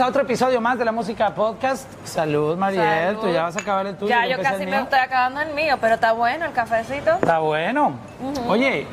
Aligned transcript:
a 0.00 0.06
otro 0.06 0.22
episodio 0.22 0.60
más 0.60 0.78
de 0.78 0.84
la 0.84 0.92
música 0.92 1.34
podcast. 1.34 1.86
Salud, 2.04 2.56
Mariel. 2.56 3.16
Tú 3.18 3.28
ya 3.32 3.42
vas 3.42 3.56
a 3.56 3.60
acabar 3.60 3.86
el 3.86 3.96
tuyo. 3.96 4.08
Ya, 4.08 4.26
yo 4.26 4.40
casi 4.42 4.66
me 4.66 4.78
estoy 4.78 4.98
acabando 4.98 5.40
el 5.40 5.54
mío, 5.54 5.76
pero 5.80 5.94
está 5.94 6.12
bueno 6.12 6.44
el 6.44 6.52
cafecito. 6.52 7.14
Está 7.14 7.38
bueno. 7.40 7.94
Oye, 8.48 8.86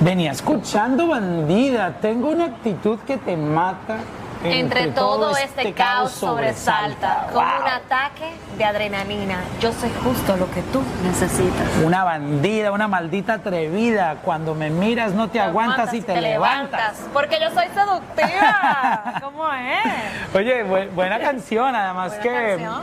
venía 0.00 0.32
escuchando 0.32 1.08
bandida. 1.08 1.96
Tengo 2.00 2.30
una 2.30 2.46
actitud 2.46 2.98
que 3.00 3.16
te 3.18 3.36
mata. 3.36 3.96
Entre, 4.44 4.88
todo, 4.88 5.36
este, 5.36 5.72
caos 5.72 6.12
sobresalta, 6.12 7.26
como 7.32 7.40
un 7.40 7.68
ataque 7.68 8.32
de 8.56 8.64
adrenalina. 8.64 9.40
Yo 9.60 9.72
soy 9.72 9.90
justo 10.04 10.36
lo 10.36 10.50
que 10.50 10.62
tú 10.62 10.82
necesitas. 11.02 11.68
Una 11.84 12.04
bandida, 12.04 12.70
una 12.70 12.86
maldita 12.86 13.34
atrevida. 13.34 14.16
Cuando 14.24 14.54
me 14.54 14.70
miras 14.70 15.12
no 15.12 15.28
te, 15.28 15.40
aguantas, 15.40 15.92
y 15.92 16.02
te, 16.02 16.20
levantas. 16.20 16.98
Porque 17.12 17.38
yo 17.40 17.50
soy 17.50 17.66
seductiva. 17.74 19.14
¿Cómo 19.22 19.52
es? 19.52 20.34
Oye, 20.34 20.62
buena 20.62 21.18
canción, 21.18 21.74
además 21.74 22.16
Buena 22.16 22.22
que 22.22 22.48
canción. 22.48 22.82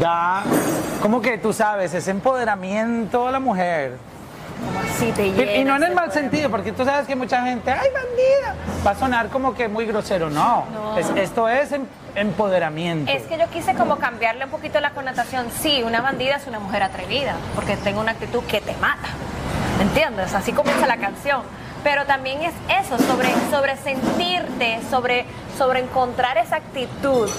da, 0.00 0.42
como 1.00 1.20
que 1.20 1.38
tú 1.38 1.52
sabes, 1.52 1.94
ese 1.94 2.10
empoderamiento 2.10 3.28
a 3.28 3.32
la 3.32 3.40
mujer. 3.40 3.96
Como 4.64 4.80
así 4.80 5.12
te 5.12 5.26
Y, 5.28 5.60
y 5.60 5.64
no 5.64 5.76
en 5.76 5.82
el 5.84 5.94
mal 5.94 6.10
sentido, 6.12 6.50
porque 6.50 6.72
tú 6.72 6.84
sabes 6.84 7.06
que 7.06 7.14
mucha 7.16 7.42
gente, 7.44 7.70
¡ay, 7.70 7.88
bandida! 7.92 8.54
Va 8.86 8.90
a 8.92 8.94
sonar 8.94 9.28
como 9.28 9.54
que 9.54 9.68
muy 9.68 9.86
grosero. 9.86 10.30
No, 10.30 10.64
No. 10.72 10.98
Es- 10.98 11.10
esto 11.16 11.48
es 11.48 11.72
em- 11.72 11.86
empoderamiento. 12.14 13.10
Es 13.10 13.22
que 13.24 13.38
yo 13.38 13.48
quise 13.50 13.74
como 13.74 13.96
cambiarle 13.96 14.44
un 14.44 14.50
poquito 14.50 14.80
la 14.80 14.90
connotación. 14.90 15.46
Sí, 15.60 15.82
una 15.82 16.00
bandida 16.00 16.36
es 16.36 16.46
una 16.46 16.58
mujer 16.58 16.82
atrevida, 16.82 17.34
porque 17.54 17.76
tengo 17.76 18.00
una 18.00 18.12
actitud 18.12 18.42
que 18.44 18.60
te 18.60 18.74
mata. 18.76 19.08
¿Me 19.78 19.84
entiendes? 19.84 20.34
Así 20.34 20.52
comienza 20.52 20.86
la 20.86 20.96
canción. 20.96 21.42
Pero 21.84 22.04
también 22.06 22.42
es 22.42 22.54
eso, 22.84 22.98
sobre, 22.98 23.28
sobre 23.52 23.76
sentirte, 23.76 24.80
sobre, 24.90 25.24
sobre 25.56 25.78
encontrar 25.80 26.36
esa 26.36 26.56
actitud 26.56 27.30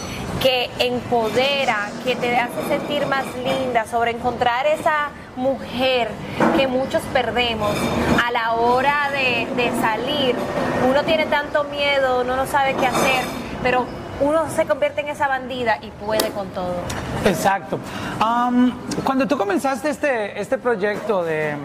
que 0.42 0.70
empodera, 0.80 1.90
que 2.06 2.16
te 2.16 2.38
hace 2.38 2.66
sentir 2.70 3.06
más 3.08 3.26
linda, 3.44 3.86
sobre 3.86 4.12
encontrar 4.12 4.66
esa 4.68 5.10
mujer 5.40 6.10
que 6.56 6.68
muchos 6.68 7.02
perdemos 7.14 7.72
a 8.24 8.32
la 8.32 8.54
hora 8.54 9.10
de, 9.12 9.48
de 9.56 9.72
salir. 9.82 10.36
Uno 10.88 11.04
tiene 11.04 11.26
tanto 11.26 11.64
miedo, 11.66 12.22
uno 12.22 12.36
no 12.36 12.46
sabe 12.46 12.76
qué 12.76 12.86
hacer, 12.86 13.24
pero 13.64 13.86
uno 14.22 14.50
se 14.54 14.66
convierte 14.66 15.02
en 15.02 15.08
esa 15.10 15.28
bandida 15.28 15.80
y 15.82 15.92
puede 15.92 16.30
con 16.32 16.50
todo. 16.50 16.76
Exacto. 17.26 17.80
Am, 18.20 18.78
cuando 19.04 19.28
tú 19.28 19.38
comenzaste 19.38 19.90
este, 19.90 20.40
este 20.40 20.58
proyecto 20.58 21.24
de, 21.24 21.56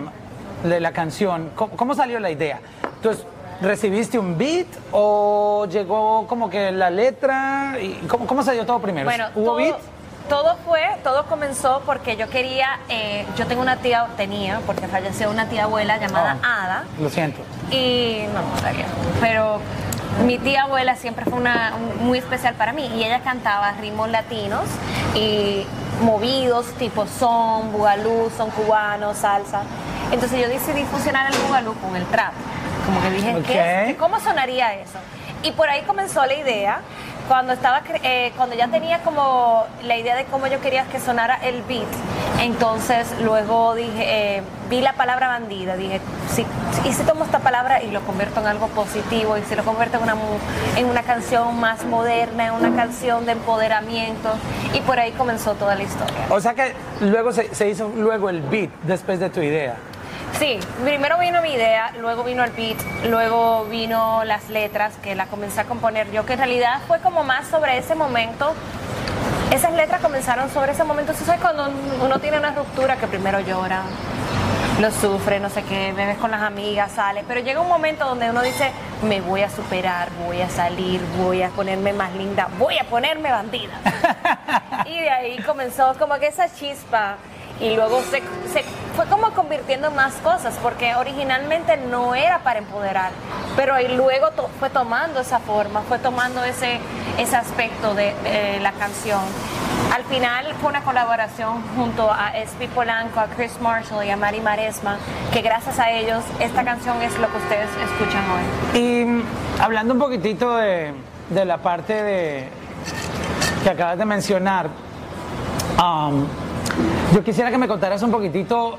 de 0.62 0.80
la 0.80 0.92
canción, 0.92 1.50
¿cómo, 1.56 1.76
cómo 1.76 1.94
salió 1.94 2.20
la 2.20 2.30
idea? 2.30 2.60
Entonces, 2.96 3.26
¿recibiste 3.60 4.18
un 4.18 4.38
beat 4.38 4.68
o 4.92 5.66
llegó 5.68 6.26
como 6.28 6.48
que 6.48 6.70
la 6.70 6.90
letra? 6.90 7.76
Y 7.80 8.06
¿Cómo, 8.08 8.26
cómo 8.26 8.42
se 8.42 8.52
dio 8.52 8.64
todo 8.64 8.78
primero? 8.78 9.04
Bueno, 9.04 9.26
¿Hubo 9.34 9.44
todo, 9.46 9.56
beat? 9.56 9.76
Todo 10.28 10.56
fue, 10.64 10.80
todo 11.02 11.26
comenzó 11.26 11.82
porque 11.84 12.16
yo 12.16 12.28
quería, 12.30 12.80
eh, 12.88 13.26
yo 13.36 13.46
tengo 13.46 13.62
una 13.62 13.76
tía, 13.76 14.06
tenía, 14.16 14.60
porque 14.66 14.88
falleció 14.88 15.30
una 15.30 15.46
tía 15.46 15.64
abuela 15.64 15.98
llamada 15.98 16.36
Oh, 16.42 16.46
Ada, 16.46 16.84
Lo 16.98 17.10
siento. 17.10 17.40
y 17.70 18.24
no, 18.32 18.40
no 18.42 18.58
sabía, 18.60 18.86
pero 19.20 19.60
mi 20.24 20.38
tía 20.38 20.62
abuela 20.62 20.96
siempre 20.96 21.24
fue 21.24 21.34
una 21.38 21.72
un- 21.76 22.06
muy 22.06 22.18
especial 22.18 22.54
para 22.54 22.72
mí 22.72 22.86
y 22.96 23.04
ella 23.04 23.20
cantaba 23.20 23.72
ritmos 23.80 24.08
latinos 24.10 24.62
y 25.14 25.66
movidos 26.00 26.66
tipo 26.78 27.06
son, 27.06 27.72
bugalú, 27.72 28.30
son 28.36 28.50
cubanos, 28.50 29.18
salsa. 29.18 29.62
Entonces 30.12 30.40
yo 30.40 30.48
decidí 30.48 30.84
fusionar 30.84 31.32
el 31.32 31.38
bugalú 31.40 31.74
con 31.80 31.96
el 31.96 32.04
trap. 32.06 32.32
Como 32.86 33.00
que 33.02 33.10
dije, 33.10 33.42
¿qué 33.46 33.84
es? 33.84 33.90
Ok. 33.92 33.98
¿cómo 33.98 34.20
sonaría 34.20 34.74
eso? 34.74 34.98
Y 35.42 35.52
por 35.52 35.68
ahí 35.68 35.82
comenzó 35.82 36.24
la 36.26 36.34
idea. 36.34 36.80
Cuando 37.28 37.54
estaba, 37.54 37.82
eh, 38.02 38.32
cuando 38.36 38.54
ya 38.54 38.68
tenía 38.68 38.98
como 39.02 39.64
la 39.82 39.96
idea 39.96 40.14
de 40.14 40.24
cómo 40.26 40.46
yo 40.46 40.60
quería 40.60 40.84
que 40.84 41.00
sonara 41.00 41.36
el 41.36 41.62
beat, 41.62 41.86
entonces 42.42 43.06
luego 43.22 43.74
dije, 43.74 44.36
eh, 44.36 44.42
vi 44.68 44.82
la 44.82 44.92
palabra 44.92 45.28
bandida, 45.28 45.74
dije, 45.76 46.00
si, 46.30 46.44
y 46.86 46.92
si 46.92 47.02
tomo 47.04 47.24
esta 47.24 47.38
palabra 47.38 47.82
y 47.82 47.90
lo 47.90 48.00
convierto 48.02 48.40
en 48.40 48.46
algo 48.46 48.68
positivo, 48.68 49.38
y 49.38 49.42
si 49.44 49.54
lo 49.54 49.64
convierto 49.64 49.96
en 49.96 50.02
una, 50.02 50.16
en 50.76 50.86
una 50.86 51.02
canción 51.02 51.58
más 51.58 51.84
moderna, 51.86 52.48
en 52.48 52.52
una 52.52 52.76
canción 52.76 53.24
de 53.24 53.32
empoderamiento, 53.32 54.30
y 54.74 54.80
por 54.80 55.00
ahí 55.00 55.12
comenzó 55.12 55.54
toda 55.54 55.74
la 55.76 55.82
historia. 55.82 56.26
O 56.28 56.40
sea 56.40 56.52
que 56.52 56.74
luego 57.00 57.32
se, 57.32 57.54
se 57.54 57.70
hizo 57.70 57.88
luego 57.96 58.28
el 58.28 58.42
beat 58.42 58.70
después 58.82 59.18
de 59.18 59.30
tu 59.30 59.40
idea. 59.40 59.76
Sí, 60.38 60.58
primero 60.82 61.16
vino 61.18 61.40
mi 61.42 61.52
idea, 61.52 61.92
luego 62.00 62.24
vino 62.24 62.42
el 62.42 62.50
beat, 62.50 62.76
luego 63.08 63.66
vino 63.66 64.24
las 64.24 64.48
letras 64.50 64.92
que 65.00 65.14
las 65.14 65.28
comencé 65.28 65.60
a 65.60 65.64
componer 65.64 66.10
yo, 66.10 66.26
que 66.26 66.32
en 66.32 66.40
realidad 66.40 66.80
fue 66.88 66.98
como 67.00 67.22
más 67.22 67.46
sobre 67.46 67.78
ese 67.78 67.94
momento. 67.94 68.52
Esas 69.52 69.72
letras 69.74 70.00
comenzaron 70.00 70.50
sobre 70.50 70.72
ese 70.72 70.82
momento. 70.82 71.12
Eso 71.12 71.32
es 71.32 71.40
cuando 71.40 71.70
uno 72.02 72.18
tiene 72.18 72.38
una 72.38 72.52
ruptura 72.52 72.96
que 72.96 73.06
primero 73.06 73.38
llora, 73.40 73.82
lo 74.80 74.90
sufre, 74.90 75.38
no 75.38 75.50
sé 75.50 75.62
qué, 75.62 75.92
bebes 75.92 76.18
con 76.18 76.32
las 76.32 76.42
amigas, 76.42 76.90
sale, 76.90 77.24
pero 77.28 77.40
llega 77.40 77.60
un 77.60 77.68
momento 77.68 78.04
donde 78.04 78.28
uno 78.28 78.42
dice, 78.42 78.72
me 79.02 79.20
voy 79.20 79.42
a 79.42 79.50
superar, 79.50 80.08
voy 80.26 80.40
a 80.40 80.50
salir, 80.50 81.00
voy 81.16 81.42
a 81.42 81.50
ponerme 81.50 81.92
más 81.92 82.12
linda, 82.14 82.48
voy 82.58 82.76
a 82.78 82.84
ponerme 82.84 83.30
bandida. 83.30 83.72
y 84.86 84.98
de 84.98 85.10
ahí 85.10 85.38
comenzó 85.42 85.94
como 85.96 86.16
que 86.16 86.26
esa 86.26 86.52
chispa 86.52 87.18
y 87.60 87.76
luego 87.76 88.02
se, 88.02 88.20
se 88.52 88.64
fue 88.96 89.06
como 89.06 89.30
convirtiendo 89.30 89.88
en 89.88 89.94
más 89.94 90.14
cosas, 90.16 90.56
porque 90.62 90.94
originalmente 90.94 91.76
no 91.76 92.14
era 92.14 92.40
para 92.40 92.58
empoderar, 92.58 93.10
pero 93.56 93.74
luego 93.96 94.28
fue 94.60 94.70
tomando 94.70 95.20
esa 95.20 95.38
forma, 95.38 95.82
fue 95.82 95.98
tomando 95.98 96.44
ese, 96.44 96.78
ese 97.18 97.36
aspecto 97.36 97.94
de, 97.94 98.14
de 98.22 98.60
la 98.60 98.72
canción. 98.72 99.20
Al 99.92 100.04
final 100.04 100.46
fue 100.60 100.70
una 100.70 100.82
colaboración 100.82 101.62
junto 101.76 102.10
a 102.10 102.36
Espi 102.36 102.66
Polanco, 102.68 103.20
a 103.20 103.26
Chris 103.26 103.60
Marshall 103.60 104.04
y 104.04 104.10
a 104.10 104.16
Mari 104.16 104.40
Maresma, 104.40 104.96
que 105.32 105.40
gracias 105.40 105.78
a 105.78 105.90
ellos 105.90 106.22
esta 106.40 106.64
canción 106.64 107.00
es 107.02 107.16
lo 107.18 107.30
que 107.30 107.36
ustedes 107.36 107.68
escuchan 107.70 108.22
hoy. 108.30 108.80
Y 108.80 109.04
mm, 109.04 109.22
hablando 109.60 109.94
un 109.94 110.00
poquitito 110.00 110.56
de, 110.56 110.94
de 111.30 111.44
la 111.44 111.58
parte 111.58 112.02
de 112.02 112.48
que 113.62 113.70
acabas 113.70 113.98
de 113.98 114.04
mencionar, 114.04 114.68
um, 115.78 116.26
yo 117.12 117.22
quisiera 117.22 117.50
que 117.50 117.58
me 117.58 117.68
contaras 117.68 118.02
un 118.02 118.10
poquitito, 118.10 118.78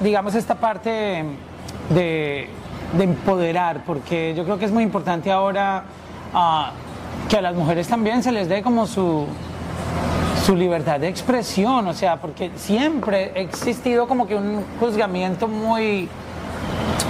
digamos, 0.00 0.34
esta 0.34 0.54
parte 0.54 1.24
de, 1.90 2.48
de 2.96 3.04
empoderar, 3.04 3.84
porque 3.84 4.34
yo 4.36 4.44
creo 4.44 4.58
que 4.58 4.66
es 4.66 4.72
muy 4.72 4.82
importante 4.82 5.30
ahora 5.30 5.84
ah, 6.34 6.72
que 7.28 7.36
a 7.38 7.42
las 7.42 7.54
mujeres 7.54 7.88
también 7.88 8.22
se 8.22 8.32
les 8.32 8.48
dé 8.48 8.62
como 8.62 8.86
su, 8.86 9.26
su 10.44 10.56
libertad 10.56 11.00
de 11.00 11.08
expresión, 11.08 11.86
o 11.86 11.94
sea, 11.94 12.16
porque 12.16 12.50
siempre 12.56 13.32
ha 13.34 13.38
existido 13.38 14.06
como 14.06 14.26
que 14.26 14.34
un 14.34 14.64
juzgamiento 14.78 15.48
muy, 15.48 16.08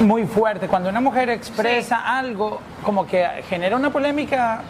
muy 0.01 0.27
fuerte. 0.27 0.69
Cuando 0.69 0.89
una 0.89 1.01
mujer 1.01 1.31
expresa 1.31 2.17
algo, 2.19 2.61
como 2.85 3.07
que 3.07 3.27
genera 3.49 3.77
una 3.77 3.91
polémica 3.91 4.63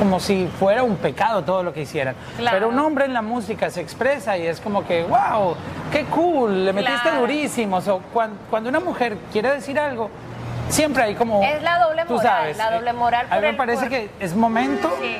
como 0.00 0.18
si 0.18 0.48
fuera 0.58 0.82
un 0.82 0.96
pecado 0.96 1.44
todo 1.44 1.62
lo 1.62 1.74
que 1.74 1.82
hicieran. 1.82 2.14
Claro. 2.38 2.56
Pero 2.56 2.68
un 2.70 2.78
hombre 2.78 3.04
en 3.04 3.12
la 3.12 3.20
música 3.20 3.68
se 3.68 3.82
expresa 3.82 4.38
y 4.38 4.46
es 4.46 4.58
como 4.58 4.86
que, 4.86 5.04
wow, 5.04 5.54
qué 5.92 6.06
cool, 6.06 6.64
le 6.64 6.72
metiste 6.72 7.02
Claro. 7.02 7.20
durísimo. 7.20 7.76
O 7.76 8.00
cuan- 8.14 8.32
cuando, 8.48 8.70
una 8.70 8.80
mujer 8.80 9.18
quiere 9.30 9.50
decir 9.52 9.78
algo, 9.78 10.08
siempre 10.70 11.02
hay 11.02 11.14
como... 11.14 11.42
Es 11.44 11.62
la 11.62 11.78
doble 11.80 12.04
tú 12.06 12.14
moral, 12.14 12.26
sabes, 12.40 12.56
la 12.56 12.70
doble 12.70 12.92
moral 12.94 13.26
A 13.28 13.36
mí 13.36 13.42
me 13.42 13.52
parece 13.52 13.90
que 13.90 14.08
es 14.20 14.34
momento 14.34 14.90
Sí. 15.02 15.18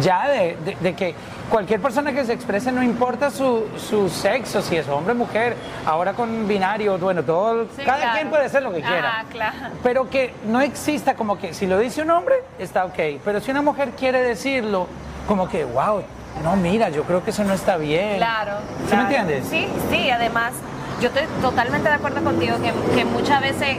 ya 0.00 0.26
de, 0.30 0.56
de- 0.64 0.76
de 0.80 0.94
que 0.94 1.14
cualquier 1.52 1.82
persona 1.82 2.14
que 2.14 2.24
se 2.24 2.32
exprese, 2.32 2.72
no 2.72 2.82
importa 2.82 3.30
su, 3.30 3.66
su 3.76 4.08
sexo, 4.08 4.62
si 4.62 4.74
es 4.76 4.88
hombre 4.88 5.12
o 5.12 5.16
mujer, 5.16 5.54
ahora 5.84 6.14
con 6.14 6.48
binario, 6.48 6.96
bueno, 6.96 7.22
todo, 7.22 7.66
Sí, 7.76 7.82
cada 7.84 7.98
claro. 7.98 8.12
quien 8.14 8.30
puede 8.30 8.48
ser 8.48 8.62
lo 8.62 8.72
que 8.72 8.80
quiera. 8.80 9.18
Ah, 9.20 9.24
claro. 9.30 9.74
Pero 9.82 10.08
que 10.08 10.32
no 10.46 10.62
exista 10.62 11.14
como 11.14 11.38
que 11.38 11.52
si 11.52 11.66
lo 11.66 11.78
dice 11.78 12.00
un 12.00 12.10
hombre, 12.10 12.36
está 12.58 12.86
ok. 12.86 12.98
Pero 13.22 13.40
si 13.40 13.50
una 13.50 13.60
mujer 13.60 13.90
quiere 13.90 14.22
decirlo, 14.22 14.86
como 15.28 15.46
que, 15.46 15.66
wow, 15.66 16.02
no, 16.42 16.56
mira, 16.56 16.88
yo 16.88 17.02
creo 17.04 17.22
que 17.22 17.30
eso 17.30 17.44
no 17.44 17.52
está 17.52 17.76
bien. 17.76 18.16
Claro. 18.16 18.52
¿Sí 18.84 18.86
claro. 18.88 19.08
me 19.08 19.16
entiendes? 19.16 19.46
Sí, 19.50 19.68
sí, 19.90 20.08
además, 20.10 20.54
yo 21.02 21.08
estoy 21.08 21.24
totalmente 21.42 21.86
de 21.86 21.94
acuerdo 21.94 22.24
contigo 22.24 22.56
que, 22.62 22.72
que 22.94 23.04
muchas 23.04 23.42
veces 23.42 23.76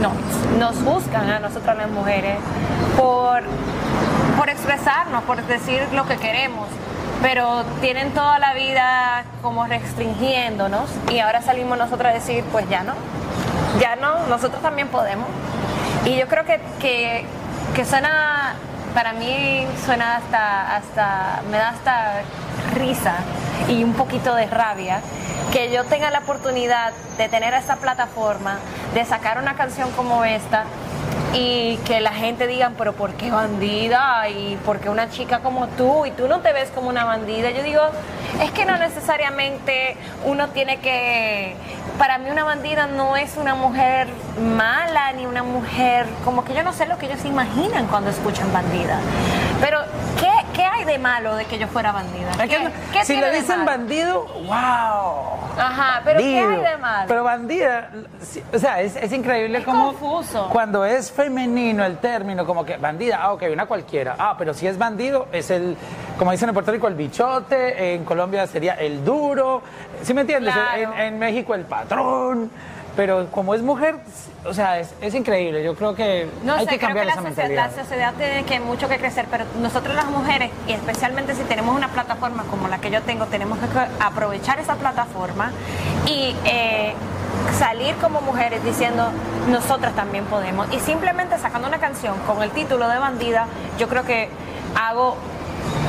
nos, 0.00 0.12
nos 0.58 0.76
juzgan 0.84 1.30
a 1.30 1.38
nosotras 1.38 1.76
las 1.76 1.88
mujeres 1.88 2.38
por, 2.96 3.42
por 4.36 4.48
expresarnos, 4.50 5.22
por 5.22 5.40
decir 5.46 5.86
lo 5.94 6.04
que 6.08 6.16
queremos, 6.16 6.66
pero 7.22 7.64
tienen 7.80 8.10
toda 8.12 8.38
la 8.40 8.52
vida 8.52 9.24
como 9.40 9.64
restringiéndonos 9.66 10.90
y 11.10 11.20
ahora 11.20 11.40
salimos 11.40 11.78
nosotros 11.78 12.10
a 12.10 12.14
decir, 12.14 12.44
pues 12.50 12.68
ya 12.68 12.82
no, 12.82 12.94
ya 13.80 13.96
no, 13.96 14.26
nosotros 14.26 14.60
también 14.60 14.88
podemos. 14.88 15.28
Y 16.04 16.16
yo 16.16 16.26
creo 16.26 16.44
que, 16.44 16.60
que, 16.80 17.24
que 17.74 17.84
suena, 17.84 18.54
para 18.92 19.12
mí 19.12 19.64
suena 19.86 20.16
hasta, 20.16 20.76
hasta, 20.76 21.42
me 21.48 21.58
da 21.58 21.68
hasta 21.68 22.22
risa 22.74 23.14
y 23.68 23.84
un 23.84 23.94
poquito 23.94 24.34
de 24.34 24.46
rabia 24.46 25.00
que 25.52 25.70
yo 25.70 25.84
tenga 25.84 26.10
la 26.10 26.20
oportunidad 26.20 26.92
de 27.18 27.28
tener 27.28 27.54
esta 27.54 27.76
plataforma, 27.76 28.58
de 28.94 29.04
sacar 29.04 29.38
una 29.38 29.54
canción 29.54 29.90
como 29.92 30.24
esta 30.24 30.64
y 31.34 31.76
que 31.86 32.00
la 32.00 32.12
gente 32.12 32.46
diga, 32.46 32.72
pero 32.76 32.92
¿por 32.92 33.14
qué 33.14 33.30
bandida? 33.30 34.28
Y 34.28 34.56
¿por 34.64 34.80
qué 34.80 34.90
una 34.90 35.08
chica 35.10 35.40
como 35.40 35.66
tú? 35.68 36.04
Y 36.04 36.10
tú 36.10 36.28
no 36.28 36.40
te 36.40 36.52
ves 36.52 36.70
como 36.70 36.88
una 36.88 37.04
bandida. 37.04 37.50
Yo 37.50 37.62
digo, 37.62 37.82
es 38.42 38.50
que 38.50 38.64
no 38.64 38.76
necesariamente 38.76 39.96
uno 40.24 40.48
tiene 40.48 40.78
que... 40.78 41.54
Para 41.98 42.18
mí 42.18 42.30
una 42.30 42.44
bandida 42.44 42.86
no 42.86 43.16
es 43.16 43.36
una 43.36 43.54
mujer 43.54 44.08
mala 44.56 45.12
ni 45.12 45.26
una 45.26 45.42
mujer... 45.42 46.06
Como 46.24 46.44
que 46.44 46.54
yo 46.54 46.62
no 46.62 46.72
sé 46.72 46.86
lo 46.86 46.98
que 46.98 47.06
ellos 47.06 47.24
imaginan 47.24 47.86
cuando 47.86 48.10
escuchan 48.10 48.52
bandida. 48.52 48.98
Pero, 49.60 49.78
¿qué, 50.18 50.26
qué 50.26 50.31
hay 50.82 50.92
de 50.92 50.98
malo 50.98 51.36
de 51.36 51.44
que 51.44 51.58
yo 51.58 51.66
fuera 51.68 51.92
bandida? 51.92 52.30
Es 52.32 52.36
que 52.38 52.48
¿Qué- 52.48 52.58
no- 52.64 52.70
qué 52.92 53.04
si 53.04 53.16
le 53.16 53.30
dicen 53.32 53.64
bandido, 53.64 54.24
wow. 54.24 55.40
Ajá, 55.58 56.00
pero 56.04 56.18
¿qué 56.18 56.38
hay 56.40 56.56
de 56.60 56.76
malo? 56.78 57.04
Pero 57.08 57.24
bandida, 57.24 57.90
o 58.54 58.58
sea, 58.58 58.80
es, 58.80 58.96
es 58.96 59.12
increíble 59.12 59.58
Es 59.58 59.64
como 59.64 59.88
confuso. 59.88 60.48
cuando 60.50 60.84
es 60.84 61.10
femenino 61.12 61.84
el 61.84 61.98
término, 61.98 62.46
como 62.46 62.64
que 62.64 62.76
bandida, 62.76 63.18
ah, 63.22 63.32
ok, 63.32 63.44
una 63.52 63.66
cualquiera. 63.66 64.16
Ah, 64.18 64.34
pero 64.38 64.54
si 64.54 64.66
es 64.66 64.78
bandido, 64.78 65.28
es 65.32 65.50
el, 65.50 65.76
como 66.18 66.32
dicen 66.32 66.48
en 66.48 66.54
Puerto 66.54 66.72
Rico, 66.72 66.88
el 66.88 66.94
bichote, 66.94 67.94
en 67.94 68.04
Colombia 68.04 68.46
sería 68.46 68.74
el 68.74 69.04
duro, 69.04 69.62
¿sí 70.02 70.14
me 70.14 70.22
entiendes? 70.22 70.54
Claro. 70.54 70.94
En, 70.94 71.00
en 71.00 71.18
México 71.18 71.54
el 71.54 71.64
patrón. 71.64 72.50
Pero 72.94 73.26
como 73.30 73.54
es 73.54 73.62
mujer, 73.62 73.96
o 74.44 74.52
sea, 74.52 74.78
es, 74.78 74.92
es 75.00 75.14
increíble. 75.14 75.64
Yo 75.64 75.74
creo 75.74 75.94
que 75.94 76.28
No 76.44 76.54
hay 76.54 76.64
sé, 76.66 76.72
que 76.72 76.78
cambiar 76.78 77.06
creo 77.06 77.14
que 77.16 77.20
esa 77.20 77.22
la, 77.22 77.30
socie- 77.30 77.36
mentalidad. 77.48 77.70
la 77.76 77.82
sociedad 77.84 78.14
tiene 78.18 78.44
que 78.44 78.60
mucho 78.60 78.86
que 78.88 78.98
crecer, 78.98 79.26
pero 79.30 79.44
nosotros 79.62 79.94
las 79.94 80.06
mujeres, 80.06 80.50
y 80.68 80.72
especialmente 80.72 81.34
si 81.34 81.42
tenemos 81.44 81.74
una 81.74 81.88
plataforma 81.88 82.44
como 82.50 82.68
la 82.68 82.78
que 82.78 82.90
yo 82.90 83.00
tengo, 83.02 83.24
tenemos 83.26 83.58
que 83.58 83.66
aprovechar 84.04 84.58
esa 84.60 84.74
plataforma 84.74 85.52
y 86.06 86.36
eh, 86.44 86.92
salir 87.58 87.94
como 87.96 88.20
mujeres 88.20 88.62
diciendo 88.62 89.08
nosotras 89.48 89.94
también 89.94 90.24
podemos. 90.26 90.70
Y 90.74 90.78
simplemente 90.78 91.38
sacando 91.38 91.68
una 91.68 91.78
canción 91.78 92.18
con 92.26 92.42
el 92.42 92.50
título 92.50 92.88
de 92.90 92.98
bandida, 92.98 93.46
yo 93.78 93.88
creo 93.88 94.04
que 94.04 94.28
hago... 94.76 95.16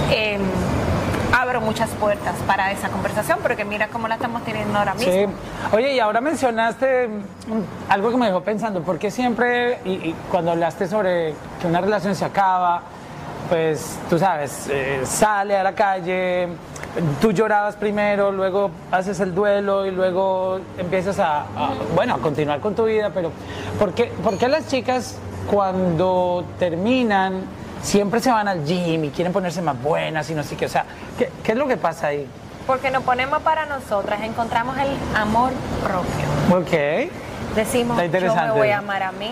em, 0.10 0.42
abro 1.34 1.62
muchas 1.62 1.90
puertas 1.92 2.36
para 2.46 2.72
esa 2.72 2.90
conversación, 2.90 3.40
porque 3.42 3.66
mira 3.66 3.88
cómo 3.88 4.08
la 4.08 4.16
estamos 4.16 4.44
teniendo 4.44 4.78
ahora 4.78 4.94
mismo. 4.94 5.12
Sí. 5.12 5.26
Oye, 5.74 5.96
y 5.96 6.00
ahora 6.00 6.22
mencionaste 6.22 7.10
algo 7.90 8.12
que 8.12 8.18
me 8.18 8.28
dejó 8.28 8.42
pensando, 8.42 8.82
porque 8.84 9.10
siempre, 9.10 9.80
y, 9.84 9.92
y 9.94 10.16
cuando 10.30 10.52
hablaste 10.52 10.88
sobre 10.88 11.34
que 11.60 11.68
una 11.68 11.82
relación 11.82 12.16
se 12.16 12.24
acaba, 12.24 12.84
pues 13.50 13.98
tú 14.10 14.20
sabes, 14.20 14.68
eh, 14.70 15.02
sale 15.06 15.58
a 15.58 15.64
la 15.64 15.74
calle, 15.74 16.50
tú 17.20 17.32
llorabas 17.32 17.76
primero, 17.76 18.32
luego 18.32 18.70
haces 18.92 19.20
el 19.20 19.34
duelo 19.34 19.86
y 19.88 19.92
luego 19.92 20.60
empiezas 20.78 21.20
a, 21.20 21.42
a, 21.42 21.74
bueno, 21.96 22.16
a 22.16 22.20
continuar 22.20 22.60
con 22.60 22.76
tu 22.76 22.86
vida, 22.86 23.10
pero 23.14 23.32
¿por 23.80 23.94
qué, 23.94 24.06
por 24.24 24.38
qué 24.38 24.48
las 24.48 24.68
chicas 24.68 25.18
cuando 25.50 26.46
terminan 26.60 27.42
siempre 27.84 28.20
se 28.22 28.32
van 28.32 28.48
al 28.48 28.66
gym 28.66 29.04
y 29.04 29.10
quieren 29.10 29.32
ponerse 29.32 29.62
más 29.62 29.80
buenas 29.80 30.30
y 30.30 30.34
no 30.34 30.44
sé 30.44 30.56
qué? 30.56 30.66
O 30.66 30.70
sea, 30.70 30.86
¿qué, 31.18 31.30
qué 31.44 31.52
es 31.52 31.58
lo 31.58 31.68
que 31.68 31.78
pasa 31.78 32.08
ahí? 32.08 32.28
Porque 32.66 32.90
nos 32.90 33.04
ponemos 33.04 33.42
para 33.42 33.66
nosotras, 33.66 34.22
encontramos 34.24 34.78
el 34.78 34.88
amor 35.16 35.52
propio. 35.84 36.58
Ok. 36.58 37.12
Decimos, 37.56 38.02
yo 38.02 38.36
me 38.36 38.52
voy 38.52 38.70
a 38.70 38.80
amar 38.80 39.04
a 39.04 39.12
mí, 39.12 39.32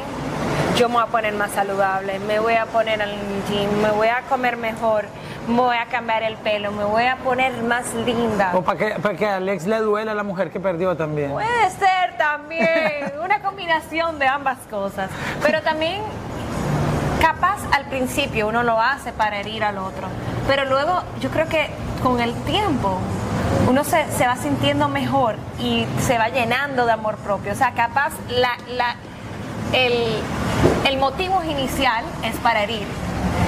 yo 0.78 0.90
me 0.90 0.96
voy 0.96 1.04
a 1.04 1.08
poner 1.08 1.34
más 1.34 1.52
saludable, 1.52 2.20
me 2.20 2.40
voy 2.40 2.54
a 2.54 2.68
poner 2.68 3.02
al 3.02 3.16
gym, 3.50 3.82
me 3.82 3.90
voy 3.92 4.10
a 4.10 4.22
comer 4.30 4.58
mejor, 4.58 5.06
me 5.48 5.56
voy 5.56 5.78
a 5.78 5.88
cambiar 5.88 6.22
el 6.22 6.36
pelo, 6.36 6.72
me 6.72 6.84
voy 6.84 7.06
a 7.06 7.16
poner 7.16 7.52
más 7.64 7.92
linda. 7.96 8.52
O 8.54 8.62
para 8.62 8.78
que, 8.78 9.00
para 9.00 9.16
que 9.16 9.26
a 9.26 9.38
Alex 9.38 9.66
le 9.66 9.80
duela 9.80 10.12
a 10.12 10.16
la 10.16 10.24
mujer 10.24 10.52
que 10.52 10.60
perdió 10.60 10.96
también. 10.96 11.32
Puede 11.32 11.70
ser 11.72 12.16
también 12.18 13.14
una 13.24 13.42
combinación 13.42 14.20
de 14.20 14.28
ambas 14.28 14.60
cosas, 14.70 15.10
pero 15.42 15.64
también 15.64 16.02
capaz 17.22 17.58
al 17.72 17.86
principio 17.86 18.48
uno 18.48 18.64
lo 18.64 18.80
hace 18.82 19.12
para 19.14 19.40
herir 19.40 19.64
al 19.64 19.78
otro, 19.78 20.08
pero 20.48 20.66
luego 20.66 21.02
yo 21.22 21.30
creo 21.30 21.48
que 21.48 21.70
con 22.02 22.20
el 22.20 22.34
tiempo 22.44 22.98
uno 23.70 23.84
se, 23.84 24.12
se 24.12 24.26
va 24.28 24.36
sintiendo 24.36 24.88
mejor 24.90 25.36
y 25.60 25.86
se 26.00 26.18
va 26.18 26.30
llenando 26.30 26.86
de 26.86 26.94
amor 26.94 27.18
propio. 27.18 27.54
O 27.54 27.56
sea, 27.56 27.72
capaz 27.74 28.12
la, 28.30 28.50
la- 28.76 28.96
el, 29.74 29.94
el 30.86 30.98
motivo 30.98 31.42
inicial 31.44 32.04
es 32.24 32.36
para 32.38 32.64
herir, 32.64 32.86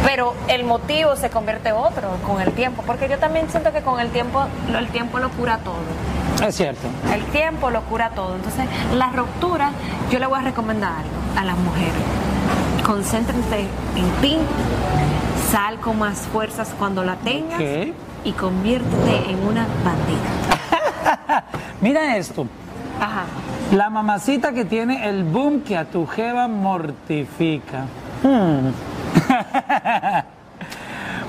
pero 0.06 0.36
el 0.48 0.64
motivo 0.64 1.16
se 1.16 1.30
convierte 1.30 1.72
otro 1.74 2.10
con 2.26 2.42
el 2.42 2.52
tiempo, 2.54 2.84
porque 2.86 3.10
yo 3.10 3.18
también 3.18 3.50
siento 3.50 3.74
que 3.74 3.82
con 3.82 4.00
el 4.00 4.10
tiempo 4.12 4.46
el 4.78 4.88
tiempo 4.90 5.20
lo 5.20 5.30
cura 5.32 5.58
todo. 5.58 6.48
Es 6.48 6.56
cierto. 6.56 6.88
El 7.14 7.24
tiempo 7.26 7.70
lo 7.70 7.82
cura 7.84 8.10
todo. 8.12 8.36
Entonces, 8.36 8.66
la 8.96 9.08
ruptura, 9.10 9.72
yo 10.10 10.20
le 10.20 10.26
voy 10.28 10.40
a 10.40 10.44
recomendar 10.44 10.92
algo 10.92 11.40
a 11.40 11.44
las 11.44 11.58
mujeres. 11.58 11.94
Concéntrense 12.86 13.62
en 13.96 14.22
ti, 14.22 14.38
sal 15.50 15.80
con 15.80 16.00
más 16.00 16.28
fuerzas 16.28 16.74
cuando 16.78 17.04
la 17.04 17.16
tengas 17.16 17.62
y 18.26 18.32
conviértete 18.34 19.30
en 19.30 19.48
una 19.48 19.66
bandida. 19.84 21.44
Mira 21.82 22.18
esto. 22.18 22.48
Ajá. 23.00 23.24
La 23.72 23.90
mamacita 23.90 24.54
que 24.54 24.66
tiene 24.66 25.08
el 25.08 25.24
boom 25.24 25.62
que 25.62 25.78
a 25.78 25.86
tu 25.86 26.06
jeva 26.06 26.48
mortifica. 26.48 27.86
Hmm. 28.22 28.72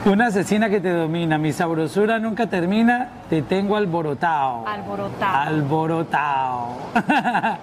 Una 0.06 0.27
asesina 0.27 0.69
que 0.69 0.81
te 0.81 0.91
domina. 0.91 1.39
Mi 1.39 1.53
sabrosura 1.53 2.19
nunca 2.19 2.47
termina. 2.47 3.09
Te 3.31 3.41
tengo 3.41 3.77
alborotado. 3.77 4.67
Alborotado. 4.69 5.49
Alborotado. 5.49 6.69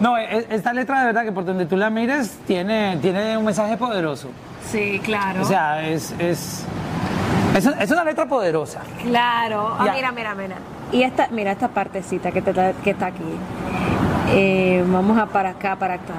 no, 0.00 0.18
e- 0.18 0.46
esta 0.50 0.72
letra 0.72 1.00
de 1.00 1.06
verdad 1.06 1.22
que 1.22 1.30
por 1.32 1.44
donde 1.44 1.66
tú 1.66 1.76
la 1.76 1.90
mires 1.90 2.38
tiene, 2.46 2.98
tiene 3.00 3.36
un 3.36 3.44
mensaje 3.44 3.76
poderoso. 3.76 4.30
Sí, 4.66 5.00
claro. 5.04 5.42
O 5.42 5.44
sea, 5.44 5.86
es, 5.86 6.12
es, 6.18 6.64
es, 7.54 7.66
es 7.66 7.90
una 7.92 8.02
letra 8.04 8.26
poderosa. 8.26 8.80
claro. 9.02 9.76
Ah, 9.78 9.92
mira, 9.94 10.10
mira, 10.10 10.34
mira. 10.34 10.56
Y 10.90 11.02
esta, 11.04 11.28
mira 11.30 11.52
esta 11.52 11.68
partecita 11.68 12.32
que, 12.32 12.42
te 12.42 12.52
que 12.82 12.90
está 12.90 13.06
aquí. 13.06 13.22
Eh, 14.30 14.84
vamos 14.88 15.16
a 15.16 15.26
para 15.26 15.50
acá, 15.50 15.76
para 15.76 15.94
acá. 15.94 16.14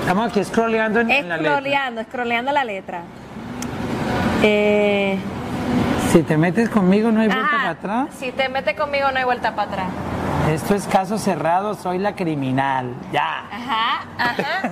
Estamos 0.00 0.28
aquí 0.28 0.42
scrolleando 0.42 0.98
en, 1.00 1.10
en 1.10 1.28
la 1.28 1.36
letra. 1.36 1.52
Scrolleando, 1.52 2.02
scrolleando 2.02 2.52
la 2.52 2.64
letra. 2.64 3.02
Eh, 4.42 5.18
Si 6.12 6.22
te 6.22 6.36
metes 6.36 6.68
conmigo 6.68 7.12
no 7.12 7.20
hay 7.20 7.28
vuelta 7.28 7.44
Ajá. 7.46 7.56
para 7.56 7.70
atrás. 7.70 8.08
Si 8.18 8.32
te 8.32 8.48
metes 8.48 8.74
conmigo 8.76 9.10
no 9.12 9.18
hay 9.18 9.24
vuelta 9.24 9.54
para 9.54 9.70
atrás. 9.70 9.88
Esto 10.50 10.74
es 10.74 10.86
caso 10.86 11.18
cerrado, 11.18 11.74
soy 11.74 11.98
la 11.98 12.14
criminal. 12.16 12.94
Ya. 13.12 13.44
Ajá, 13.52 14.04
ajá. 14.18 14.70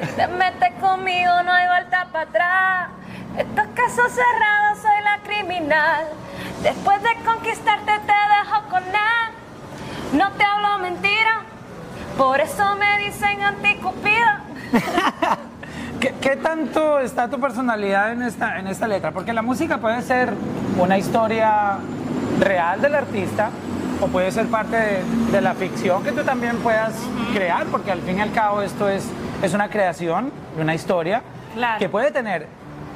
Si 0.00 0.12
te 0.16 0.26
metes 0.28 0.72
conmigo, 0.80 1.30
no 1.44 1.52
hay 1.52 1.66
vuelta 1.66 2.08
para 2.12 2.24
atrás. 2.28 2.88
Estos 3.38 3.66
casos 3.74 4.12
cerrados, 4.12 4.78
soy 4.82 5.02
la 5.02 5.18
criminal. 5.24 6.04
Después 6.62 7.02
de 7.02 7.14
conquistarte, 7.24 7.92
te 8.00 8.12
dejo 8.12 8.62
con 8.70 8.82
él. 8.82 10.18
No 10.18 10.30
te 10.32 10.44
hablo 10.44 10.78
mentira, 10.80 11.40
por 12.18 12.40
eso 12.40 12.76
me 12.76 12.98
dicen 12.98 13.40
anticupida. 13.42 14.40
¿Qué, 16.04 16.12
qué 16.20 16.36
tanto 16.36 16.98
está 17.00 17.28
tu 17.30 17.40
personalidad 17.40 18.12
en 18.12 18.20
esta, 18.20 18.58
en 18.58 18.66
esta 18.66 18.86
letra? 18.86 19.10
Porque 19.12 19.32
la 19.32 19.40
música 19.40 19.78
puede 19.78 20.02
ser 20.02 20.34
una 20.78 20.98
historia 20.98 21.78
real 22.40 22.82
del 22.82 22.94
artista 22.94 23.48
o 24.02 24.08
puede 24.08 24.30
ser 24.30 24.48
parte 24.48 24.76
de, 24.76 25.02
de 25.32 25.40
la 25.40 25.54
ficción 25.54 26.02
que 26.04 26.12
tú 26.12 26.22
también 26.22 26.58
puedas 26.58 26.92
crear, 27.32 27.64
porque 27.68 27.90
al 27.90 28.02
fin 28.02 28.18
y 28.18 28.20
al 28.20 28.32
cabo 28.32 28.60
esto 28.60 28.86
es, 28.86 29.06
es 29.42 29.54
una 29.54 29.70
creación 29.70 30.30
de 30.56 30.60
una 30.62 30.74
historia 30.74 31.22
Claro. 31.54 31.78
que 31.78 31.88
puede 31.88 32.10
tener 32.10 32.48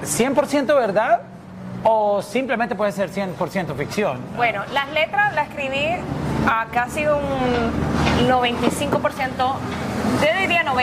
100% 0.04 0.66
verdad 0.66 1.22
o 1.84 2.20
simplemente 2.20 2.74
puede 2.74 2.92
ser 2.92 3.08
100% 3.10 3.74
ficción. 3.74 4.18
Bueno, 4.36 4.64
las 4.74 4.92
letras 4.92 5.32
las 5.34 5.48
escribí 5.48 5.96
a 6.46 6.66
casi 6.72 7.06
un 7.06 8.07
95%, 8.26 9.30
yo 9.36 10.40
diría 10.40 10.64
90% 10.64 10.74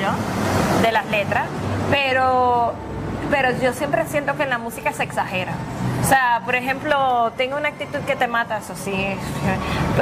yo, 0.00 0.82
de 0.82 0.92
las 0.92 1.06
letras, 1.10 1.44
pero, 1.90 2.74
pero 3.30 3.50
yo 3.60 3.72
siempre 3.72 4.04
siento 4.06 4.36
que 4.36 4.42
en 4.44 4.50
la 4.50 4.58
música 4.58 4.92
se 4.92 5.02
exagera. 5.04 5.52
O 6.02 6.06
sea, 6.06 6.42
por 6.44 6.54
ejemplo, 6.54 7.32
tengo 7.36 7.56
una 7.56 7.68
actitud 7.68 7.98
que 8.00 8.16
te 8.16 8.26
mata, 8.26 8.58
eso 8.58 8.74
sí. 8.74 8.92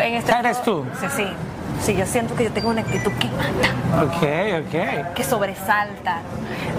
En 0.01 0.15
este 0.15 0.33
¿Eres 0.33 0.63
tú? 0.63 0.87
Sí, 1.01 1.07
sí. 1.17 1.27
Sí, 1.81 1.95
yo 1.97 2.07
siento 2.07 2.35
que 2.35 2.45
yo 2.45 2.51
tengo 2.51 2.71
una 2.71 2.81
actitud 2.81 3.13
que 3.13 3.29
mata, 3.29 4.05
Ok, 4.05 4.67
ok. 4.67 5.15
que 5.15 5.23
sobresalta. 5.25 6.19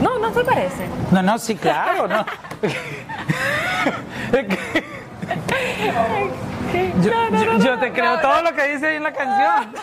No, 0.01 0.19
no 0.19 0.31
te 0.31 0.43
parece. 0.43 0.87
No, 1.11 1.21
no, 1.21 1.37
sí, 1.37 1.55
claro, 1.55 2.07
no. 2.07 2.25
Yo, 7.01 7.11
yo- 7.31 7.57
yo 7.57 7.79
te 7.79 7.91
creo 7.91 8.19
todo 8.19 8.43
lo 8.43 8.53
que 8.53 8.67
dice 8.67 8.87
ahí 8.87 8.95
en 8.97 9.03
la 9.03 9.11
canción. 9.13 9.73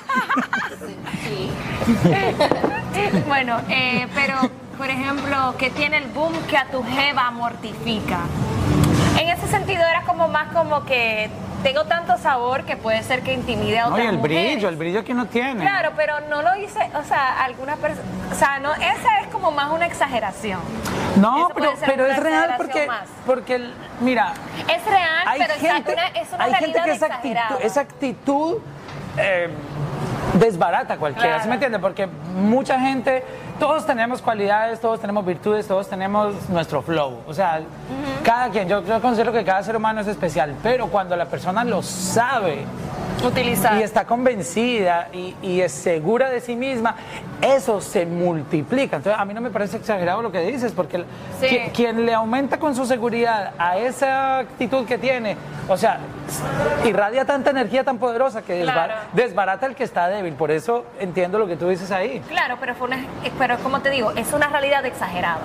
Bueno, 3.28 3.60
eh, 3.68 4.06
pero 4.14 4.34
por 4.78 4.88
ejemplo, 4.90 5.54
que 5.58 5.70
tiene 5.70 5.98
el 5.98 6.06
boom 6.06 6.32
que 6.48 6.56
a 6.56 6.66
tu 6.66 6.82
jeva 6.84 7.30
mortifica. 7.30 8.20
En 9.18 9.28
ese 9.28 9.46
sentido 9.48 9.82
era 9.82 10.02
como 10.02 10.28
más 10.28 10.52
como 10.52 10.84
que 10.84 11.30
tengo 11.62 11.84
tanto 11.84 12.16
sabor 12.18 12.64
que 12.64 12.76
puede 12.76 13.02
ser 13.02 13.22
que 13.22 13.32
intimide 13.32 13.78
a 13.78 13.86
No, 13.88 13.94
otras 13.94 14.04
y 14.04 14.08
el 14.08 14.16
mujeres. 14.18 14.52
brillo, 14.54 14.68
el 14.68 14.76
brillo 14.76 15.04
que 15.04 15.12
uno 15.12 15.26
tiene. 15.26 15.62
Claro, 15.62 15.92
pero 15.96 16.14
no 16.28 16.42
lo 16.42 16.54
hice, 16.56 16.80
o 16.94 17.02
sea, 17.04 17.42
alguna 17.44 17.76
persona, 17.76 18.06
o 18.30 18.34
sea, 18.34 18.58
no, 18.58 18.74
esa 18.74 19.20
es 19.22 19.28
como 19.32 19.50
más 19.50 19.70
una 19.70 19.86
exageración. 19.86 20.60
No, 21.16 21.49
pero, 21.54 21.73
pero 21.85 22.06
es 22.06 22.16
real 22.18 22.54
porque, 22.56 22.87
más. 22.87 23.08
porque 23.25 23.54
el- 23.56 23.75
mira, 24.00 24.32
Es 24.68 24.85
real, 24.85 25.25
hay 25.26 25.40
pero 25.40 25.54
gente, 25.54 25.92
una- 25.92 26.06
es 26.08 26.32
una 26.32 26.44
hay 26.44 26.54
gente 26.54 26.80
que 26.85 26.90
esa 26.92 27.06
actitud, 27.06 27.56
esa 27.62 27.80
actitud 27.80 28.58
eh, 29.18 29.49
desbarata 30.35 30.94
a 30.94 30.96
cualquiera, 30.99 31.28
Claro. 31.28 31.42
¿sí 31.42 31.49
me 31.49 31.54
entiende? 31.54 31.78
Porque 31.78 32.06
mucha 32.06 32.78
gente, 32.78 33.25
todos 33.58 33.87
tenemos 33.87 34.20
cualidades, 34.20 34.80
todos 34.80 35.00
tenemos 35.00 35.25
virtudes, 35.25 35.66
todos 35.66 35.88
tenemos 35.88 36.49
nuestro 36.50 36.82
flow. 36.82 37.23
O 37.26 37.32
sea, 37.32 37.61
cada 38.23 38.50
quien, 38.50 38.68
yo, 38.68 38.85
yo 38.85 39.00
considero 39.00 39.32
que 39.32 39.44
cada 39.44 39.62
ser 39.62 39.76
humano 39.76 40.02
es 40.02 40.06
especial, 40.08 40.54
pero 40.62 40.88
cuando 40.88 41.16
la 41.16 41.25
persona 41.26 41.64
lo 41.64 41.82
sabe, 41.82 42.64
Utilizar. 43.25 43.78
y 43.78 43.82
está 43.82 44.04
convencida 44.06 45.08
y, 45.12 45.35
y 45.42 45.61
es 45.61 45.73
segura 45.73 46.30
de 46.30 46.40
sí 46.40 46.54
misma, 46.56 46.94
eso 47.40 47.80
se 47.80 48.06
multiplica. 48.06 48.96
Entonces, 48.96 49.20
a 49.20 49.25
mí 49.25 49.35
no 49.35 49.40
me 49.40 49.50
parece 49.50 49.76
exagerado 49.78 50.23
lo 50.23 50.30
que 50.30 50.40
dices, 50.40 50.73
porque 50.73 51.04
Sí. 51.40 51.46
qui- 51.46 51.73
quien 51.73 52.06
le 52.06 52.14
aumenta 52.14 52.58
con 52.58 52.75
su 52.76 52.87
seguridad 52.87 53.52
a 53.58 53.78
esa 53.78 54.38
actitud 54.38 54.85
que 54.87 54.99
tiene, 54.99 55.37
o 55.68 55.76
sea, 55.76 55.99
irradia 56.85 57.25
tanta 57.25 57.50
energía 57.50 57.85
tan 57.85 57.99
poderosa 57.99 58.42
que 58.42 58.62
desba- 58.64 58.73
Claro. 58.73 58.95
desbarata 59.12 59.66
el 59.66 59.75
que 59.75 59.85
está 59.85 60.09
débil. 60.09 60.35
Por 60.35 60.50
eso 60.50 60.85
entiendo 61.00 61.38
lo 61.38 61.47
que 61.47 61.56
tú 61.56 61.68
dices 61.68 61.90
ahí. 61.90 62.21
Claro, 62.28 62.56
pero 62.61 62.75
fue 62.75 62.88
una, 62.88 62.97
eh, 62.99 63.33
pero 63.38 63.59
como 63.59 63.80
te 63.80 63.90
digo, 63.90 64.12
es 64.12 64.33
una 64.33 64.49
realidad 64.49 64.85
exagerada. 64.87 65.38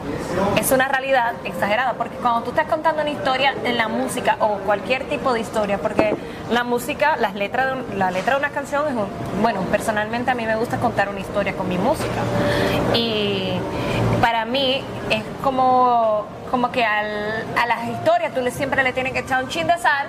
Es 0.60 0.72
una 0.72 0.88
realidad 0.88 1.34
exagerada, 1.44 1.94
porque 1.94 2.16
cuando 2.18 2.42
tú 2.44 2.50
estás 2.52 2.68
contando 2.68 3.02
una 3.02 3.12
historia 3.12 3.54
en 3.64 3.78
la 3.78 3.88
música 3.88 4.38
o 4.40 4.58
cualquier 4.60 5.06
tipo 5.06 5.34
de 5.34 5.40
historia, 5.42 5.78
porque 5.78 6.16
la 6.50 6.64
música, 6.64 7.16
las 7.18 7.36
letras 7.36 7.68
de 7.90 7.96
la 7.98 8.12
letra 8.12 8.34
de 8.36 8.40
una 8.40 8.50
canción 8.50 8.88
es 8.88 8.94
un, 8.94 9.08
bueno, 9.42 9.62
personalmente 9.72 10.32
a 10.32 10.36
mí 10.36 10.46
me 10.46 10.56
gusta 10.56 10.78
contar 10.78 11.10
una 11.10 11.20
historia 11.20 11.54
con 11.54 11.68
mi 11.70 11.78
música. 11.78 12.22
Y 12.94 13.54
para 14.22 14.46
mí 14.46 14.84
es 15.10 15.24
como, 15.44 16.26
como 16.50 16.72
que 16.72 16.84
al- 16.86 17.46
a 17.58 17.66
las 17.66 17.88
historias 17.88 18.34
tú 18.34 18.42
le, 18.42 18.52
siempre 18.52 18.84
le 18.84 18.94
tienes 18.94 19.14
que 19.14 19.20
echar 19.20 19.44
un 19.44 19.50
chin 19.50 19.68
de 19.68 19.78
sal. 19.78 20.08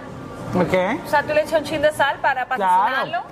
¿Ok? 0.55 1.01
O 1.07 1.09
sea, 1.11 1.23
tú 1.23 1.33
le 1.35 1.43
echas 1.43 1.61
un 1.61 1.65
chin 1.65 1.83
de 1.83 1.93
sal 1.93 2.19
para, 2.21 2.47
para 2.47 2.57
Claro. 2.57 3.23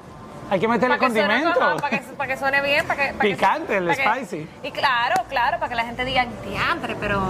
Hay 0.53 0.59
que 0.59 0.67
meterle 0.67 0.97
Para 0.97 0.99
que, 0.99 1.21
condimentos. 1.21 1.81
para, 1.81 1.91
que, 1.91 1.99
para 2.17 2.29
que 2.33 2.37
suene 2.37 2.61
bien, 2.63 2.85
para 2.85 3.01
que... 3.07 3.13
para 3.13 3.23
que- 3.29 3.35
Picante, 3.37 3.77
el 3.77 3.87
que- 3.95 4.03
spicy. 4.03 4.49
y 4.65 4.73
claro, 4.73 5.23
claro, 5.29 5.59
para 5.61 5.69
que 5.69 5.75
la 5.77 5.85
gente 5.85 6.05
diga, 6.05 6.27
diantre, 6.45 6.97
pero 6.99 7.21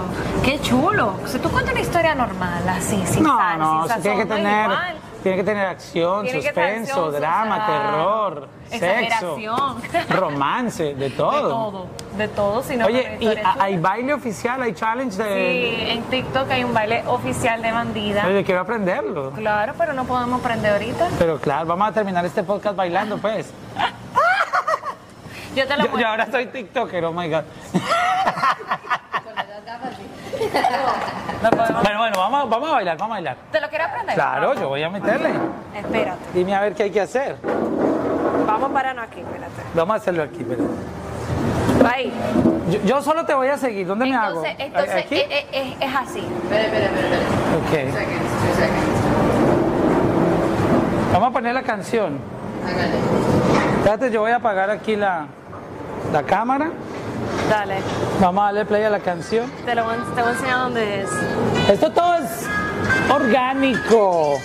qué 0.43 0.59
chulo. 0.61 1.19
Si 1.27 1.37
tú 1.37 1.51
cuentas 1.51 1.73
una 1.73 1.81
historia 1.81 2.15
normal, 2.15 2.67
así, 2.67 2.99
sin 3.05 3.21
No, 3.21 3.37
sal, 3.37 3.59
no, 3.59 3.79
sin 3.81 3.87
sazón, 3.89 4.01
tiene 4.01 4.17
que 4.17 4.25
tener. 4.25 4.71
Tiene 5.21 5.37
que 5.37 5.43
tener 5.43 5.67
acción, 5.67 6.23
Tiene 6.23 6.41
suspenso, 6.41 7.05
acción, 7.05 7.21
drama, 7.21 7.65
terror, 7.65 8.47
sexo, 8.69 9.37
romance, 10.09 10.83
de 10.83 10.95
De 10.95 11.09
todo. 11.11 11.49
todo, 11.49 11.87
de 12.17 12.27
todo. 12.27 12.63
Si 12.63 12.75
no 12.75 12.87
Oye, 12.87 13.17
¿y 13.19 13.27
hay 13.59 13.77
baile 13.77 14.13
oficial, 14.13 14.61
hay 14.61 14.73
challenge 14.73 15.17
de...? 15.17 15.25
Sí, 15.25 15.91
en 15.91 16.03
TikTok 16.03 16.49
hay 16.49 16.63
un 16.63 16.73
baile 16.73 17.03
oficial 17.07 17.61
de 17.61 17.71
bandida. 17.71 18.25
Oye, 18.25 18.43
quiero 18.43 18.61
aprenderlo. 18.61 19.31
Claro, 19.31 19.73
pero 19.77 19.93
no 19.93 20.05
podemos 20.05 20.39
aprender 20.39 20.73
ahorita. 20.73 21.07
Pero 21.19 21.39
claro, 21.39 21.65
vamos 21.67 21.89
a 21.89 21.91
terminar 21.91 22.25
este 22.25 22.43
podcast 22.43 22.75
bailando, 22.75 23.17
pues. 23.17 23.51
Yo 25.55 25.67
te 25.67 25.77
lo 25.77 25.85
Yo, 25.85 25.99
yo 25.99 26.07
ahora 26.07 26.31
soy 26.31 26.47
TikToker, 26.47 27.05
oh 27.05 27.13
my 27.13 27.29
God. 27.29 27.43
No 31.41 31.49
podemos- 31.49 31.83
Bueno, 31.83 31.99
bueno, 31.99 32.17
vamos, 32.19 32.41
a- 32.41 32.45
vamos 32.45 32.69
a 32.69 32.71
bailar, 32.73 32.97
vamos 32.97 33.11
a 33.13 33.15
bailar. 33.15 33.37
¿Te 33.51 33.61
lo 33.61 33.69
quieres 33.69 33.87
aprender? 33.87 34.15
Claro, 34.15 34.53
yo 34.53 34.69
voy 34.69 34.83
a 34.83 34.89
meterle. 34.89 35.29
Espérate. 35.75 36.19
Dime 36.33 36.55
a 36.55 36.61
ver 36.61 36.73
qué 36.75 36.83
hay 36.83 36.91
que 36.91 37.01
hacer. 37.01 37.35
Vamos 38.45 38.69
a 38.69 38.73
pararnos 38.73 39.05
aquí, 39.05 39.21
espérate. 39.21 39.61
Vamos 39.73 39.93
a 39.93 39.97
hacerlo 39.97 40.23
aquí, 40.23 40.45
pero. 40.47 40.63
Ahí. 41.91 42.13
Yo, 42.69 42.79
yo 42.83 43.01
solo 43.01 43.25
te 43.25 43.33
voy 43.33 43.47
a 43.47 43.57
seguir. 43.57 43.87
¿Dónde 43.87 44.05
me 44.05 44.15
hago? 44.15 44.45
Entonces, 44.45 44.55
entonces 44.59 45.05
¿Aquí? 45.05 45.15
eh, 45.15 45.27
eh, 45.51 45.75
es, 45.81 45.89
es 45.89 45.95
así. 45.95 46.19
Ok. 47.57 47.95
Vamos 51.13 51.29
a 51.29 51.31
poner 51.33 51.53
la 51.53 51.63
canción. 51.63 52.19
Espérate, 53.79 54.11
yo 54.11 54.21
voy 54.21 54.31
a 54.31 54.35
apagar 54.37 54.69
aquí 54.69 54.95
la, 54.95 55.25
la 56.13 56.23
cámara. 56.23 56.69
Dale. 57.51 57.81
Vamos 58.21 58.41
a 58.41 58.45
darle 58.45 58.63
play 58.65 58.83
a 58.85 58.89
la 58.89 58.99
canción. 59.01 59.51
Te 59.65 59.75
lo 59.75 59.83
voy, 59.83 59.95
a- 59.95 60.15
te 60.15 60.21
voy 60.21 60.29
a 60.29 60.33
enseñar 60.33 60.57
dónde 60.59 61.01
es. 61.01 61.09
Esto 61.69 61.91
todo 61.91 62.15
es 62.15 62.29
orgánico. 63.09 64.39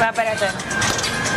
Va, 0.00 0.08
espérate. 0.10 0.46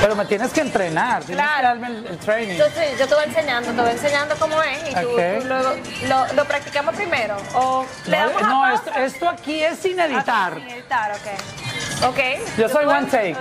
Pero 0.02 0.16
me 0.16 0.26
tienes 0.26 0.52
que 0.52 0.62
entrenar. 0.62 1.24
Tienes 1.24 1.44
que 1.46 1.52
Claro. 1.52 1.68
darme 1.80 1.88
el, 1.88 2.06
el 2.08 2.18
training. 2.18 2.52
Entonces, 2.54 2.98
yo 3.00 3.08
te 3.08 3.16
voy 3.16 3.24
enseñando, 3.26 3.72
te 3.72 3.82
voy 3.82 3.92
enseñando 3.92 4.36
cómo 4.38 4.62
es 4.64 4.90
y 4.90 4.94
tú, 4.96 5.10
Ok. 5.12 5.22
tú 5.42 5.48
luego 5.48 5.74
lo, 6.08 6.34
lo 6.34 6.46
practicamos 6.46 6.96
primero. 6.96 7.38
O 7.54 7.86
le 8.06 8.18
No, 8.20 8.30
damos 8.30 8.42
no, 8.48 8.68
esto, 8.74 8.92
esto 8.96 9.30
aquí 9.30 9.64
es 9.64 9.78
sin 9.78 10.00
editar. 10.00 10.54
Ah, 10.54 10.56
sin 10.56 10.70
editar, 10.70 11.12
ok. 11.12 12.10
Ok. 12.10 12.20
Yo 12.58 12.70
soy 12.70 12.86
one 12.86 13.06
take. 13.08 13.36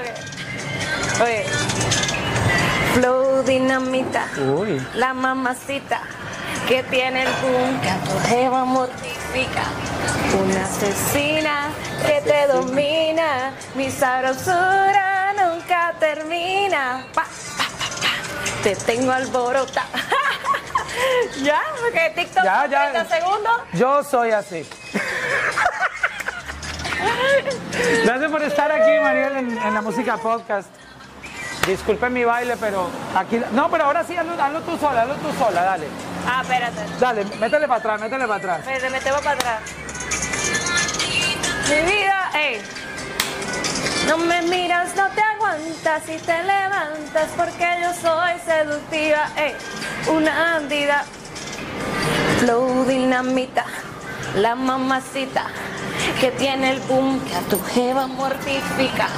Oye. 1.23 1.45
Flow 2.95 3.43
dinamita. 3.43 4.27
Uy. 4.57 4.81
La 4.95 5.13
mamacita 5.15 6.01
que 6.67 6.83
tiene 6.85 7.23
el 7.23 7.29
boom 7.43 7.81
que 7.81 7.91
a 7.91 7.99
tu 7.99 8.19
jeva 8.29 8.65
mortifica. 8.65 9.65
Una 10.43 10.65
asesina 10.65 11.69
que 12.07 12.21
te 12.23 12.47
domina. 12.47 13.53
Mi 13.75 13.91
sabrosura 13.91 15.33
nunca 15.35 15.95
termina. 16.01 17.05
Pa, 17.15 17.23
pa, 17.57 17.65
pa, 17.65 17.87
pa. 18.03 18.63
Te 18.63 18.77
tengo 18.77 19.13
alborota. 19.13 19.85
¿Ya? 21.43 21.61
Porque 21.81 22.13
TikTok 22.15 22.45
Ya, 22.45 22.67
ya. 22.67 22.91
30 22.93 23.17
segundos. 23.17 23.53
Yo 23.75 24.03
soy 24.05 24.31
así. 24.33 24.69
Gracias 28.05 28.31
por 28.31 28.43
estar 28.43 28.71
aquí, 28.73 28.91
Mariel, 29.03 29.37
en, 29.37 29.59
en 29.59 29.75
la 29.75 29.81
música 29.81 30.17
podcast. 30.19 30.69
Disculpen 31.67 32.13
mi 32.13 32.25
baile, 32.25 32.57
pero 32.57 32.89
aquí. 33.15 33.41
No, 33.53 33.71
pero 33.71 33.85
ahora 33.85 34.03
sí, 34.05 34.17
hazlo, 34.17 34.33
hazlo 34.43 34.61
tú 34.63 34.79
sola, 34.79 35.03
hazlo 35.03 35.15
tú 35.17 35.29
sola, 35.39 35.63
dale. 35.63 35.87
Ah, 36.27 36.41
espérate. 36.43 36.81
Dale, 36.99 37.25
métele 37.39 37.69
para 37.69 37.79
atrás, 37.79 38.01
métele 38.01 38.27
para 38.27 38.37
atrás. 38.37 38.67
Me, 38.67 38.91
me 38.91 39.01
tengo 39.01 39.19
para 39.19 39.33
atrás. 39.33 39.61
Mi 41.69 41.93
vida, 41.93 42.31
ey. 42.35 42.63
No 44.09 44.19
me 44.19 44.43
miras, 44.43 44.97
no 44.97 45.09
te 45.11 45.21
aguantas 45.21 46.09
y 46.09 46.17
te 46.17 46.43
levantas 46.43 47.29
porque 47.37 47.67
yo 47.83 47.93
soy 47.95 48.33
seductiva, 48.45 49.29
ey. 49.37 49.55
Una 50.09 50.53
bandida. 50.55 51.05
Flow 52.41 52.85
dinamita, 52.87 53.67
la 54.35 54.55
mamacita 54.55 55.47
que 56.21 56.31
tiene 56.33 56.71
el 56.73 56.81
boom 56.81 57.19
que 57.21 57.35
a 57.35 57.41
tu 57.41 57.59
jeva 57.63 58.07
mortifica. 58.07 59.09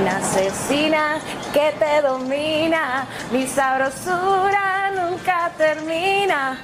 Una 0.00 0.16
asesina 0.18 1.18
que 1.52 1.72
te 1.78 2.02
domina, 2.02 3.06
mi 3.30 3.46
sabrosura 3.46 4.90
nunca 4.90 5.50
termina. 5.56 6.58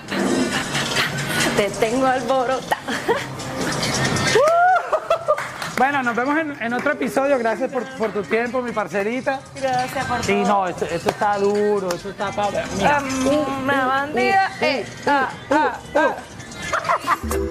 Te 1.56 1.70
tengo 1.70 2.06
alborota. 2.06 2.76
Bueno, 5.76 6.02
nos 6.02 6.14
vemos 6.14 6.36
en, 6.36 6.62
en 6.62 6.74
otro 6.74 6.92
episodio. 6.92 7.38
Gracias 7.38 7.72
por, 7.72 7.82
por 7.96 8.12
tu 8.12 8.22
tiempo, 8.22 8.60
mi 8.60 8.70
parcerita. 8.70 9.40
Gracias 9.58 10.04
por 10.04 10.22
Sí, 10.22 10.42
todo. 10.42 10.48
no, 10.48 10.66
esto, 10.68 10.84
esto 10.84 11.08
está 11.08 11.38
duro, 11.38 11.88
esto 11.94 12.10
está 12.10 12.30
pa- 12.32 12.50
Mira. 12.76 12.98
Um, 13.00 13.62
una 13.64 13.86
bandida. 13.86 14.50
eh, 14.60 14.84
ah, 15.06 15.28
ah, 15.50 15.78
ah. 15.96 16.14